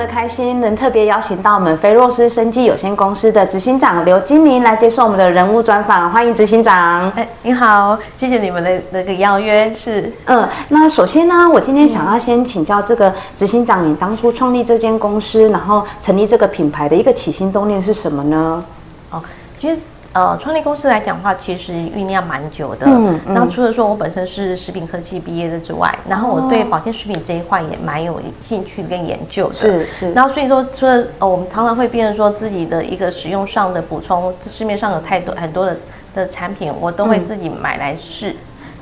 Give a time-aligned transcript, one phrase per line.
[0.00, 7.10] 的开心，能特别邀请到我们菲洛斯生技有限公司的执行长刘金玲来接受我们的人物专访，欢迎执行长。
[7.10, 9.72] 哎，你好，谢谢你们的那个邀约。
[9.74, 18.64] 是，嗯，那首先呢，我今天想要先请教这个执行长，你当初创立这间公司，然后成立这个品牌的一个起心动念是什么呢？
[19.10, 19.22] 哦，
[19.58, 19.76] 其实。
[20.12, 22.86] 呃，创立公司来讲的话，其实酝酿蛮久的。
[22.86, 23.34] 嗯嗯。
[23.34, 29.54] 那除了说我本身是食品科技毕业的之外，然后我对保健食品这一块也蛮有兴趣跟研究的。
[29.54, 30.12] 是是。
[30.12, 35.76] 然后所以说，除了呃，我们常常会变成说自己的一个使用上的补充，市面上有太多很多的
[36.12, 38.30] 的产品，我都会自己买来试。
[38.30, 38.36] 嗯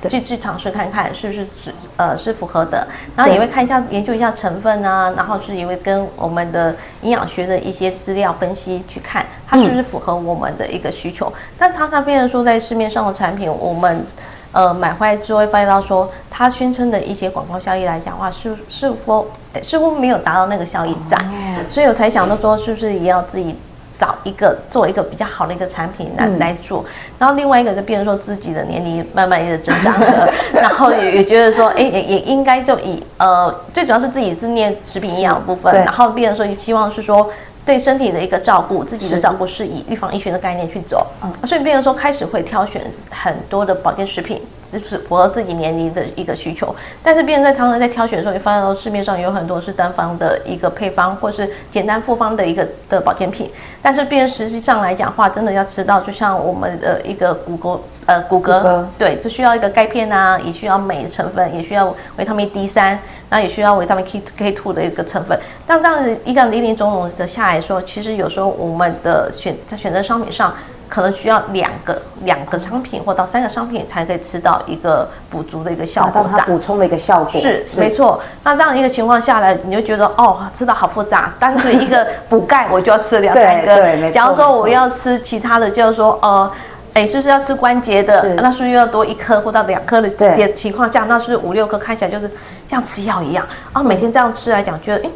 [0.08, 11.32] 去去尝试看看是不是是呃是符合的，然后也会看一下研究一下成分啊，然后是也会跟我们的营养学的一些资料分析去看它是不是符合我们的一个需求。
[11.34, 14.04] 嗯、但常常变成说在市面上的产品，我们
[14.52, 19.26] 呃买回来之后会发现到说，它宣称的一些广告效益来讲的话，是是否
[19.62, 23.56] 似乎没有达到那个效益在，哦、所以我才想到说是不是也要自己。
[24.00, 26.84] 找一个做一个比较好的一个产品来、嗯、来做，
[27.18, 37.28] 然后另外一个就变成说自己的年龄慢慢也增长了， 然后也也觉得说，哎也也应该就以呃最主要是自己是念食品营养部分，然后变成说希望是说
[37.68, 44.40] 对身体的一个照顾，自己的照顾是以预防医学的概念去走，嗯，所以变成说开始会挑选很多的保健食品。
[44.70, 70.54] 就是符合自己年龄的一个需求，但是别人在常常在挑选的时候，你发现到市面上有很多是单方的一个配方，或是简单复方的一个的保健品，但是别人实际上来讲话，真的要吃到，就像我们的一个骨骼呃骨骼，对，就需要一个钙片啊，也需要镁的成分，也需要维他命 D 三，那也需要维他命 K K two 的一个成分，但这样子一个零零总总的下来说，其实有时候我们的选在选择商品上。
[70.90, 77.38] 可能需要两个两个商品或到三个商品才可以吃到一个补足的一个效果，达到它补充的一个效果。
[77.38, 78.18] 是，是没错。
[78.42, 81.34] 那这样一个情况下来，你就觉得哦，吃的好复杂。
[81.38, 83.66] 单纯一个补钙，我就要吃两 三个。
[83.66, 84.14] 对对，没错。
[84.14, 86.50] 假如说我要吃其他的，就是说呃，
[86.94, 88.20] 哎，是不是要吃关节的？
[88.22, 92.30] 是那是不是要多一颗或到两颗的的情况下，那是不是五六颗，看起来就是
[92.68, 93.46] 像吃药一样。
[93.72, 95.10] 啊，每天这样吃来讲，觉得哎，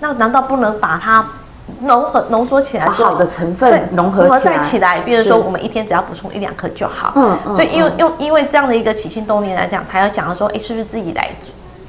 [0.00, 1.24] 那难道不能把它？
[1.82, 4.98] 浓合浓缩起来，好的成分融合在起来。
[5.02, 7.12] 比如说，我们一天只要补充一两颗就好。
[7.14, 7.54] 嗯嗯。
[7.54, 11.30] 所以，因为用因为这样的一个起心动念来讲，他要想要说，哎，是不是自己来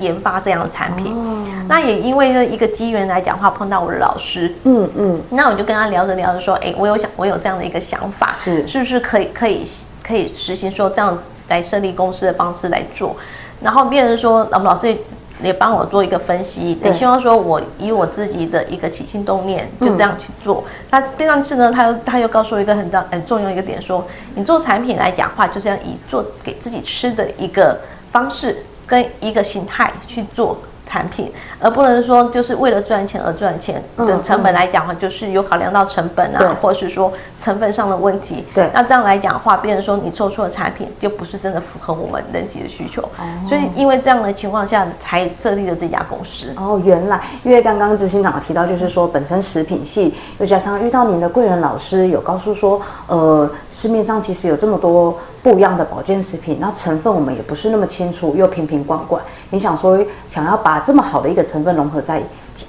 [0.01, 1.13] 研发这样的产品？
[1.13, 1.45] 哦。
[1.69, 4.53] 那也因为这一个机缘来讲的话，碰到我的老师。
[4.63, 5.22] 嗯嗯。
[5.29, 9.66] 那我就跟他聊着聊着说，哎，我有想，我有这样的一个想法，是是不是可以可以
[10.03, 11.17] 可以实行说这样
[11.47, 13.16] 来设立公司的方式来做？
[13.62, 14.95] 然后别人说，我们老师。
[15.44, 20.63] 也帮我做一个分析，也希望说我以我自己的一个起心动念就这样去做。
[20.91, 27.75] 那、嗯、这样子呢，他又他又告诉我一个很大很重要一个点说，说你做产品来讲话，就是要以做给自己吃的一个
[28.12, 30.57] 方式跟一个形态去做。
[30.91, 31.31] 产品，
[31.62, 38.46] 而不能说就是为了赚钱而赚钱嗯成本来讲的话，就是有考量到成本啊，或者是说成分上的问题。
[38.53, 43.02] 对，那这样来讲的话，变成说你做出的产品就不是真的符合我们人体的需求。
[43.02, 46.53] 哦，所以因为这样的情况下，才设立了这家公司。
[46.56, 59.22] 哦，原来因为刚刚执行长提到，就是说本身食品系，又加上遇到您的贵人老师，有告诉说，呃，市面上其实有这么多不一样的保健食品，那成分我们也不是那么清楚，又瓶瓶罐罐。
[59.50, 60.00] 你想说
[60.30, 62.22] 想要把这么好的一个成分融合在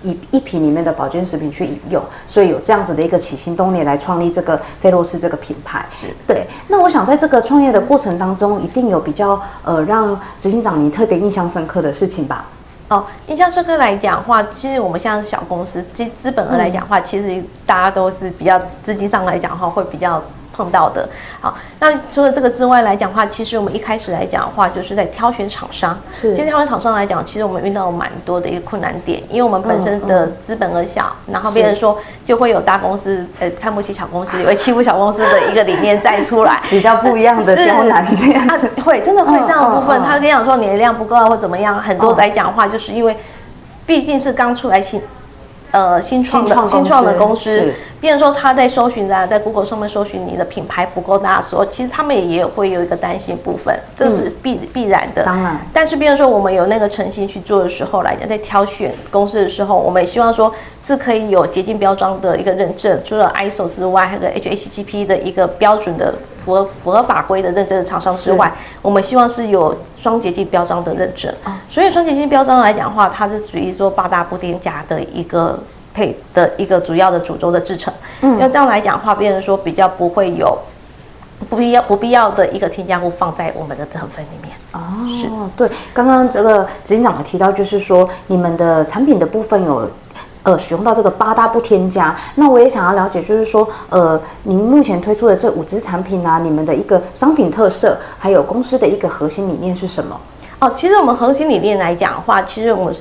[0.02, 5.84] 一一瓶里面的保健食品去饮用，所以有这样子的一个起心动念来创立这个菲洛斯这个品牌。
[6.00, 6.46] 是对。
[6.68, 12.46] 那我想在这个创业的过程当中，一定有比较呃让执行长你特别印象深刻的事情吧？
[12.88, 20.22] 哦，印象深刻来讲的话，其实我们像小公司，资资本额来讲的话，嗯、其实大家都是比较资金上来讲的话会比较。
[20.52, 21.08] 碰到的，
[21.40, 25.98] 好，那除了这个之外来讲的话，其实我们一开始来讲的话，就是在挑选厂商。
[26.12, 38.68] 是，其实挑选厂商来讲，其实我们遇到蛮多的一个困难点，因为我们本身的资本额小，嗯嗯、然后别人说就会有大公司呃看不起小公司，也会欺负小公司的一个理念再出来， 比较不一样的 刁难这样子。
[38.84, 43.16] 会真的会这样的部分，他跟你讲说你的量不够啊或怎么样，很多来讲的话，就是因为
[43.86, 45.00] 毕竟是刚出来新。
[45.72, 55.24] 呃，新创的新创的公司，比如说他在搜寻啊，在 Google 上面搜寻你的品牌不够大的时候，其实他们也有会有一个担心部分，这是必、嗯、必然的。
[55.24, 66.14] 当然，但是比如说我们有那个诚心去做的时候来讲，在挑选公司的时候，我们也希望说是可以有洁净标装的一个认证，除了 ISO 之外，还有 HACCP 的一个标准的
[66.44, 68.52] 符合符合法规的认证的厂商之外，
[68.82, 71.32] 我们希望是有双洁净标章的认证。
[71.44, 75.56] 啊，所以双洁净标章来讲的话，它是属于说八大不添加的一个
[75.94, 77.94] 配的一个主要的主轴的制成。
[78.22, 80.58] 嗯，要这样来讲的话，变成说比较不会有
[81.48, 84.56] 不必要不必要的一个添加物放在我们的成分里面。
[84.72, 89.88] 哦，是对，刚刚这个执行长提到，就是说你们的产品的部分有。
[90.44, 100.20] 呃，使用到这个八大不添加，那我也想要了解，就是说，呃，您目前推出的这五支产品啊，你们的一个商品特色，还有公司的一个核心理念是什么？
[100.58, 102.94] 哦，其实我们核心理念来讲的话，其实我们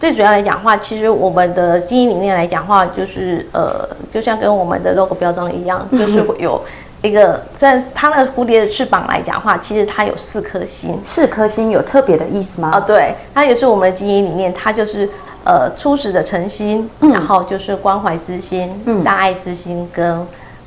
[0.00, 6.62] 最主要来讲的话，其实我们的经营理念来讲的话，就是呃，就像跟我们的 logo 标章一样， 就是有
[7.02, 12.70] 一个在它的蝴蝶的翅膀来讲的话，其实它有四颗星，四颗星有特别的意思吗？
[12.72, 15.06] 啊、哦，对，它也是我们的经营理念，它就是。
[15.48, 20.26] 呃，初始的诚心，嗯，然后就是关怀之心，嗯，大爱之心跟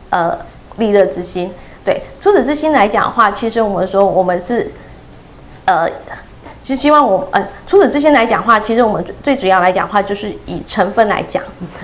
[0.10, 0.36] 呃
[0.78, 1.52] 利乐之心。
[1.86, 4.72] 对，初始之心来讲的话，其实我们说我们是
[5.66, 5.88] 呃，
[6.64, 11.44] 其实希望我呃初始之心来讲的话，其实我们最主要来讲的话，就是以成分来讲，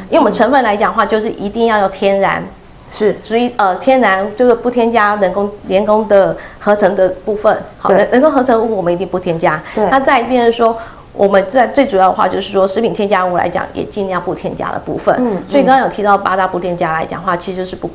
[0.10, 2.44] 因为我们成分来讲的话，就是一定要有天然，
[2.90, 9.62] 是，所以呃天然就是不添加人工人工的合成的部分，好，人人工合成物我们一定不添加。
[9.76, 10.76] 对，那再一遍说。
[11.18, 15.16] 我们在最主要的话就是说，食品添加物来讲，也尽量不添加的部分。
[15.20, 17.90] 嗯，所以刚刚有提到八大不添加来讲的话，其实是不，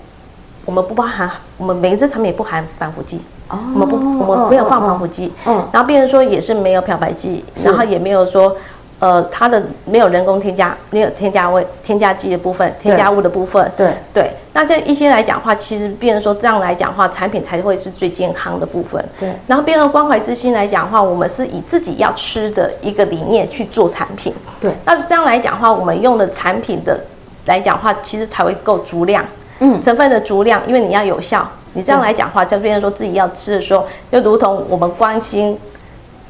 [0.64, 3.22] 我们不包含，我们每一支产品不含防腐剂。
[3.48, 3.58] 哦。
[3.74, 3.96] 我们不，
[4.26, 5.32] 我们没有放防腐剂。
[5.46, 5.64] 嗯。
[5.72, 8.56] 然后变成说也是没有漂白剂，然后也没有说。
[9.02, 14.30] 呃，它的没有人工添加，没有添加味、添加剂的部分，添加物的部分，对对。
[14.52, 19.04] 那这一些来讲的话，其实变成说这样来讲的话，产品才会是最健康的部分。
[19.18, 19.32] 对。
[19.48, 24.32] 然后变成关怀之心来讲的话，我们是以自己要吃的一个理念去做产品。
[24.60, 24.70] 对。
[24.84, 27.00] 那这样来讲的话，我们用的产品的
[27.46, 29.24] 来讲的话，其实才会够足量。
[29.58, 29.82] 嗯。
[29.82, 35.58] 成分的足量，因为你要有效，你这样来讲的话，就变成说自己要吃的时候，就如同我们关心。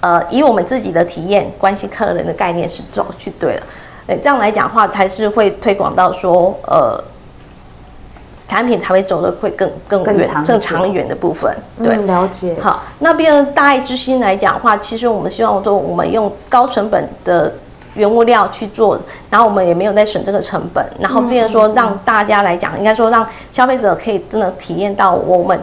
[0.03, 3.63] 呃，以我们自己的体验，关心客人的概念是走去对了，
[4.09, 7.01] 哎，这样来讲的话，才是会推广到说，呃，
[8.49, 11.57] 产品才会走得会更更远、更长，更长远的部分。
[11.79, 12.57] 对，嗯、了解。
[12.61, 17.53] 好，那边大爱之心来讲的话，其实我们希望说，我们用高成本的
[17.95, 18.99] 原物料去做，
[19.31, 25.61] 然后我们也没有在省这个成本，然后变成说让大家来讲，嗯、应该说让消费者可以真的体验到我们。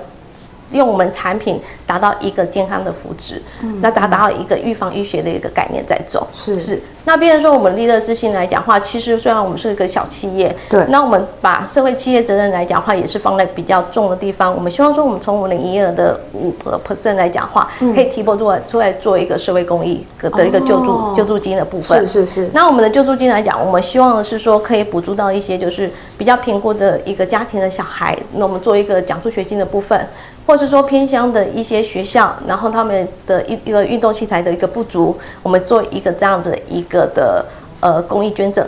[0.71, 6.81] 用我们产品达到一个健康的福祉，嗯，那达到一个预防医学的一个概念在走，是是。
[7.05, 14.53] 那比如说我们利乐之心来讲的话，其实虽然我们是一个小企业，对，那我们把社会企业责任来讲的话，也是放在比较重的地方。
[14.53, 22.07] 我们希望说，我们从我们的营业额的五个 percent 来讲的话，嗯，可以提拨出来出来做一个社会公益的一个救助，哦，救助金的部分。
[22.07, 22.49] 是是是。
[22.53, 30.07] 那我们的救助金来讲，我们希望的是说，可以补助到一些就是比较贫困的一个家庭的小孩，那我们做一个奖助学金的部分。
[30.49, 37.45] 或是说偏乡的一些学校，然后他们的一一个运动器材的一个不足，我们做一个这样子一个的
[37.81, 38.65] 呃公益捐赠，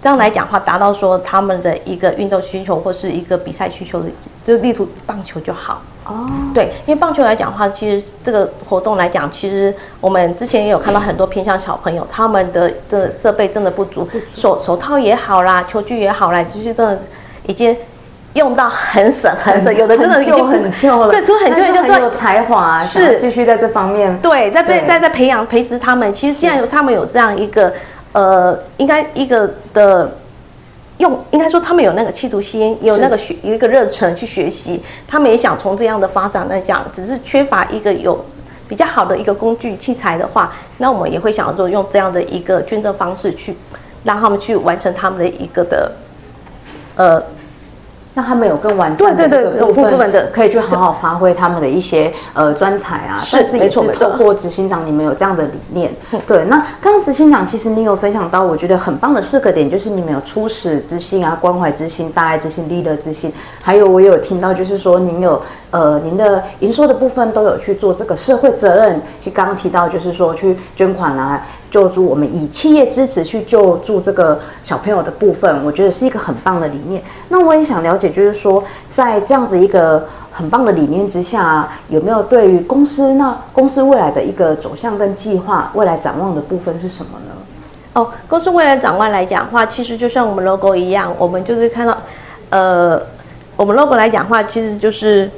[0.00, 4.06] 这样来讲的话，达到说他们的一个运动需求或是一个比赛需求的，
[4.46, 5.82] 就例如棒球就好。
[6.04, 16.96] 哦，对，因为棒球来讲的话，其实这个活动来讲，其实我们之前也有看到很多偏乡小朋友，他们的的设备真的不足，手手套也好啦，球具也好啦，就是真的
[17.48, 17.76] 已经。
[18.34, 21.10] 用到很省很省，有的真的已经很旧了。
[21.10, 24.18] 对，就很多人就很有才华，是继续在这方面。
[24.18, 26.12] 对，在在在在培养培植他们。
[26.12, 27.72] 其实现在有他们有这样一个
[28.12, 30.10] 呃，应该一个的
[30.98, 34.82] 用，应该说他们有那个企图心，有那个学有一个热忱去学习。
[35.06, 38.24] 他们也想从这样的发展来讲，只是缺乏一个有
[38.68, 43.56] 比较好的一个工具器材的话，那我们也会想要说用这样的一个捐赠方式去
[44.02, 45.92] 让他们去完成他们的一个的
[46.96, 47.22] 呃。
[48.14, 53.18] 让他们有更完善的这个部分，可以去好好发挥他们的一些呃专才啊。
[53.18, 55.92] 是，但是也是透过执行长，你们有这样的理念。
[56.26, 65.42] 对，那刚刚执行长其实你有分享到，我觉得很棒的四个点，就是你们有初始之心啊、关怀之心、大爱之心、利乐之心，还有我也有听到，就是说您有
[65.72, 71.42] 呃您的营收的部分都有去做这个社会责任，就刚刚提到就是说去捐款啊。
[71.74, 77.02] 救助我们以企业支持去救助这个小朋友的部分，我觉得是一个很棒的理念。
[77.28, 87.34] 那我也想了解，就是说在这样子一个很棒的理念之下，有没有对于公司那公司未来的一个走向跟计划，未来展望的部分是什么呢？
[87.94, 91.98] 哦，公司未来展望来讲的话，其实就像我们 logo 一样，我们就是看到，
[92.50, 93.02] 呃，
[93.56, 95.28] 我们 logo 来讲的话，其实就是。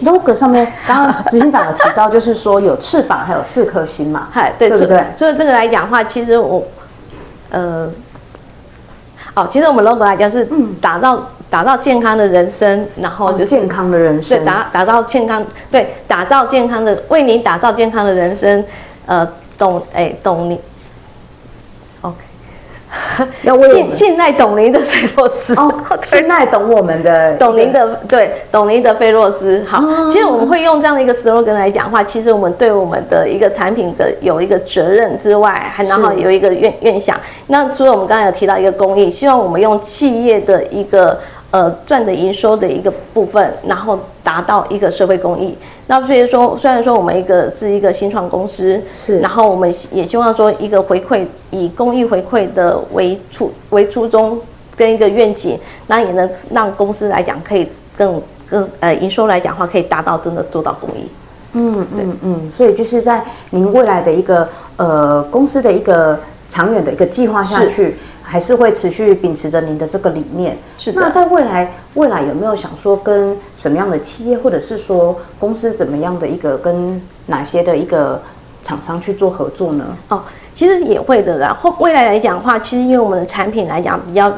[0.00, 5.04] Logo 上面刚刚执行长有提到，就是说有翅膀，还有四颗星嘛， 嗨，对，对不对？
[5.16, 6.64] 所以这个来讲的话，其实我，
[7.50, 7.90] 呃，
[9.34, 10.48] 哦，其实我们 logo 来讲是
[10.80, 18.64] 打造打造健康的人生，然后就是、哦、健康的人生，对，打打造健康，对，打造健康的，为您打造健康的人生，
[19.06, 20.60] 呃，懂，哎，懂你。
[23.42, 25.54] 要为信信赖董林的菲洛斯。
[25.54, 25.72] 哦，
[26.04, 28.30] 信赖懂我们的董林的对。
[28.50, 29.64] 董林的菲洛斯。
[29.68, 37.18] 好，哦，其实我们会用这样的一个 slogan 来讲话，其实我们对我们的一个产品的有一个责任之外，还然后有一个愿愿想。
[37.46, 41.18] 那除了我们刚才有提到一个公益，希望我们用企业的一个
[41.52, 45.56] 呃赚的营收的一个部分，然后达到一个社会公益。
[45.86, 54.40] 那所以说，虽然说我们一个是一个新创公司，是，然后我们也希望说一个回馈，以公益回馈的为初为初衷
[54.76, 61.06] 跟一个愿景，那也能让公司来讲可以更更呃营收来讲的话，可以达到真的做到公益。
[61.52, 66.18] 嗯嗯嗯，所以就是在您未来的一个呃公司的一个
[66.48, 67.96] 长远的一个计划下去。
[68.32, 70.56] 还是会持续秉持着您的这个理念。
[70.78, 71.02] 是的。
[71.02, 78.22] 那在未来，未来有没有想说跟什么样的企业，或者是说公司怎么样的一个跟哪些的一个
[78.62, 79.84] 厂商去做合作呢？
[80.08, 80.22] 哦，
[80.54, 81.52] 其实也会的啦。
[81.52, 84.32] 后未来来讲的话，其实因为我们的产品来讲比较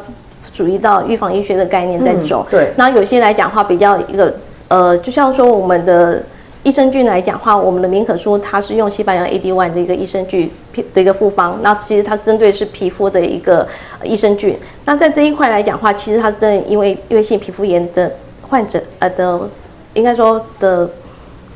[0.53, 2.45] 注意到预防医学的概念在走。
[2.49, 2.73] 嗯、对。
[2.77, 4.35] 那有些来讲的话，比较一个
[4.67, 6.21] 呃，就像说我们的。
[6.65, 10.51] 益生菌来讲话，我们的敏可舒它是用西班牙 AD One 的一个益生菌
[10.93, 13.69] 的一个复方，那其实它针对是皮肤的一个
[14.03, 14.59] 益生菌。
[14.85, 18.11] 那在这一块来讲话，其实它的因为因为性皮肤炎的
[18.43, 19.49] 患者呃的，
[19.93, 20.91] 应该说的。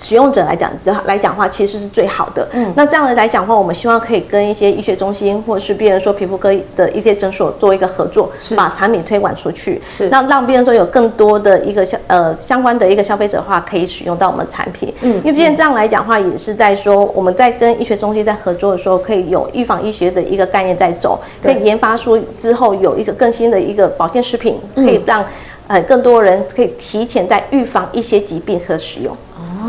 [0.01, 0.71] 使用者来讲
[1.07, 2.49] 来讲的话，其实是最好的。
[2.53, 14.93] 嗯，那这样的来讲的话，我们希望可以跟一些医学中心或者是病人说皮肤科的一些诊所做一个合作，是把产品推广出去，是那让病人说有更多的一个相呃相关的一个消费者的话可以使用到我们产品。
[15.01, 25.25] 嗯，因为毕竟这样来讲的话，也是在说我们在跟医学中心在合作的时候，可以有预防医学的一个概念在走，可以研发出之后有一个更新的一个保健食品，可以让。
[25.69, 29.15] 呃，更多人可以提前在预防一些疾病和使用。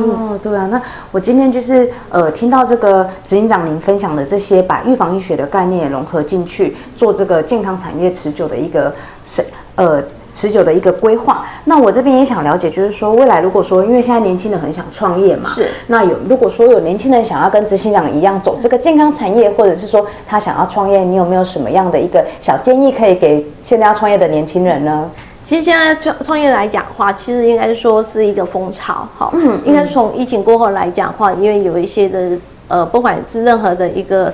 [0.06, 8.94] 哦，对啊，那我今天就是呃听到这个执行长您分享的这些，把预防医学的概念也融合进去，做这个健康产业持久的一个
[9.26, 9.44] 是
[9.76, 11.46] 呃持久的一个规划。
[11.66, 15.68] 那我这边也想了解，就是说未来如果说，因为现在年轻人很想创业嘛，是。
[15.88, 25.10] 那有如果说有年轻人想要跟执行长一样走这个健康产业，或者是说他想要创业，你有没有什么样的一个小建议可以给现在要创业的年轻人呢？
[25.50, 32.38] 其实现在创创业来讲的话，其实应该是说是一个风潮，好，嗯，应该是从疫情过后来讲的话，因为有一些的
[32.68, 34.32] 呃，不管是任何的一个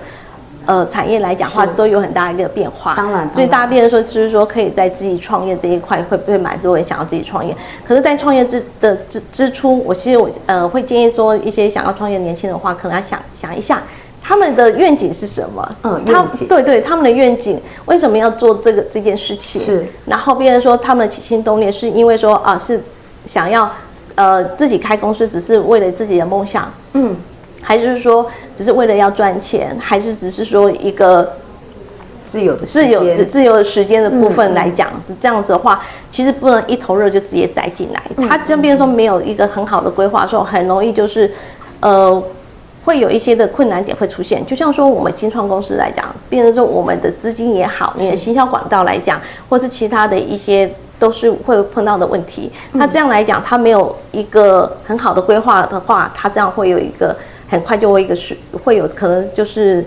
[0.66, 2.96] 呃产业来讲的话，都有很大一个变化。
[2.98, 7.56] 当然，所以大家变成说，就是说可以在自己创业这一块，会不会蛮多人想要自己创业？
[7.88, 13.82] 可是，在创业之的之之初，我其实我呃会建议说，一些想要创业的年轻人的话，可能要想想一下。
[14.28, 15.76] 他们的愿景是什么？
[15.84, 16.26] 嗯，他。
[16.50, 19.62] 对对，他们的愿景为什么要做这个这件事情？
[19.62, 19.86] 是。
[20.06, 22.82] 然后别人说他们起心动念是因为说啊是
[23.26, 23.72] 想要
[24.16, 26.72] 呃自己开公司，只是为了自己的梦想。
[26.94, 27.16] 嗯。
[27.62, 28.26] 还是说
[28.58, 29.78] 只是为了要赚钱？
[29.80, 31.34] 还是只是说一个
[32.24, 34.90] 自由的自由自由的时间的部分来讲？
[35.22, 38.02] 这样子的话，其实不能一头热就直接栽进来。
[38.18, 41.32] 嗯、他这边说没有一个很好的规划的时候，很容易就是
[41.82, 42.24] 呃。
[42.86, 52.52] 会有一些的困难点会出现，就像说我们新创公司来讲，变成说我们的资金也好，你的行销管道来讲，或是其他的一些都是会碰到的问题。
[52.74, 57.18] 那这样来讲，他没有一个很好的规划的话，他这样会有一个
[57.50, 59.84] 很快就会一个是会有可能就是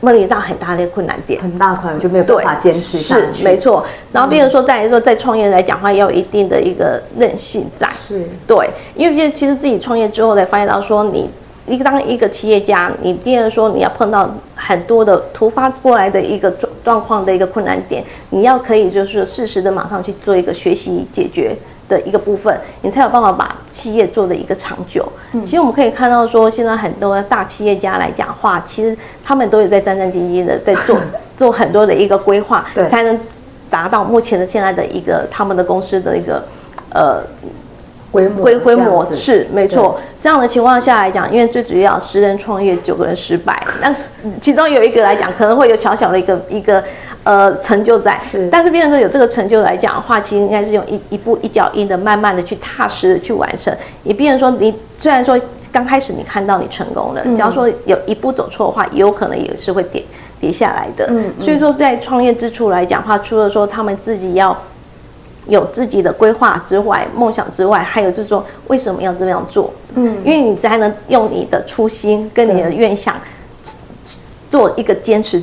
[0.00, 3.38] 面临到很大的困难点，很大可能就没有办法坚持下去。
[3.38, 3.86] 是没错。
[4.12, 7.88] 然后变成说再来说在创业来讲的话，要有一定的一个韧性在。
[8.04, 8.24] 是。
[8.48, 11.30] 对，因为其实自己创业之后才发现到说你。
[11.66, 21.56] 一个当一个企业家，你第二说你要碰到很多的突发过来的一个状状况的一个困难点，你要可以就是适时的马上去做一个学习解决
[21.88, 25.06] 的一个部分，你才有办法把企业做的一个长久。
[25.32, 30.98] 嗯，其实我们可以看到说，现在很多大企业家来讲话，其实他们都有在战战兢兢的在做
[31.36, 33.18] 做很多的一个规划，对，才能
[33.68, 36.42] 达到目前的现在的一个他们的公司的一个
[36.92, 37.22] 呃。
[38.10, 43.94] 规模规规模是没错，这样的情况下来讲，因为最主要十人创业九个人失败，那
[44.40, 46.82] 其中有一个来讲可能会有小小的一个一个
[47.22, 53.72] 呃成就在，是，但是变成说有这个成就来讲的话，其实应该是用一一步一脚印的，慢慢的去踏实的去完成。
[54.02, 55.38] 也变成说你虽然说
[55.72, 60.04] 刚开始你看到你成功了，假如说有一步走错的话，也有可能也是会跌
[60.40, 61.06] 跌下来的。
[61.10, 64.56] 嗯，所以说在创业之初来讲的话，除了说他们自己要。
[65.46, 69.72] 有自己的规划之外，梦想之外，还有就是说为什么要这样做？
[69.94, 73.16] 嗯，因为你才能用你的初心跟你的愿想
[74.50, 75.42] 做一个坚持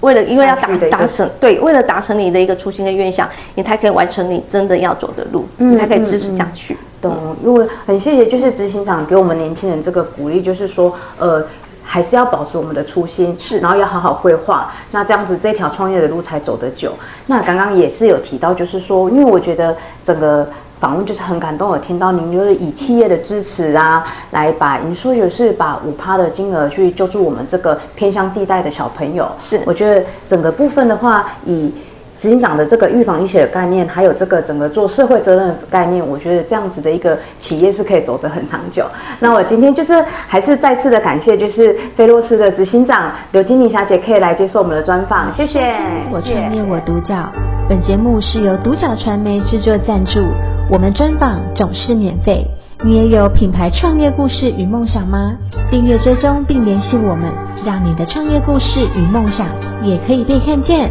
[0.00, 6.74] 为了因为要达达成对，为了达成你的一个初心跟愿想，你才可以完成你真的要走的路，嗯、你才可以支持下去。
[6.74, 11.44] 嗯嗯、懂，因为很谢谢就是执行长给我们年轻人这个鼓励，就是说呃。
[11.88, 16.92] 还是要保持我们的初心，是，然后要好好规划，那这样子这条创业的路才走得久。
[17.26, 20.48] 那刚刚也是有提到，就是说，因为我觉得整个
[20.80, 29.30] 访问就是很感动，我听到您就是以企业的支持啊，来把您说就是把五趴的金额去救助我们这个偏乡地带的小朋友。
[29.48, 31.72] 是，我觉得整个部分的话，以
[32.18, 38.84] 执行长的这个预防医学的概念，还有这个整个做社会责任的概念，我觉得这样子的一个企业是可以走得很长久。
[39.20, 45.60] 那我今天就是还是再次的感谢，就是菲洛斯的执行长刘金妮小姐可以来接受我们的专访，谢谢。
[46.10, 47.30] 我创业我独角，
[47.68, 50.20] 本节目是由独角传媒制作赞助，
[50.70, 52.46] 我们专访总是免费。
[52.84, 55.32] 你也有品牌创业故事与梦想吗？
[55.70, 57.32] 订阅追踪并联系我们，
[57.64, 59.46] 让你的创业故事与梦想
[59.82, 60.90] 也可以被看见。